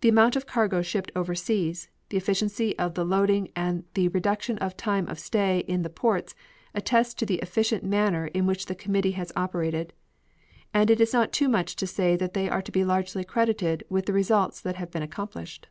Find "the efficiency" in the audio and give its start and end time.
2.08-2.76